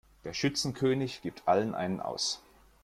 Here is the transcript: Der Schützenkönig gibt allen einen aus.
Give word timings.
Der 0.23 0.33
Schützenkönig 0.33 1.21
gibt 1.21 1.47
allen 1.47 1.75
einen 1.75 1.99
aus. 1.99 2.41